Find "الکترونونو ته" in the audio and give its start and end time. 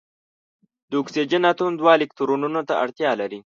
1.97-2.73